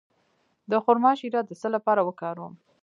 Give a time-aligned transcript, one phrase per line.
[0.69, 2.53] د خرما شیره د څه لپاره وکاروم؟